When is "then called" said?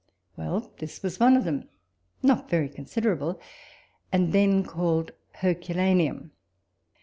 4.33-5.11